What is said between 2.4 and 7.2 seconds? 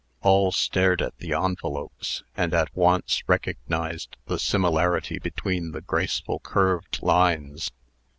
at once recognized the similarity between the graceful curved